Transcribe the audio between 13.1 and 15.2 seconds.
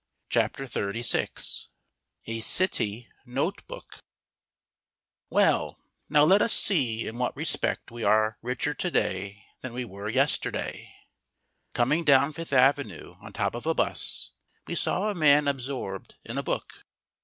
on top of a bus, we saw a